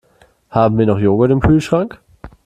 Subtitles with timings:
[0.49, 2.01] Haben wir noch Joghurt im Kühlschrank?